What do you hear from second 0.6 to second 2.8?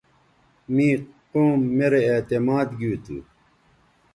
می قوم میرے اعتماد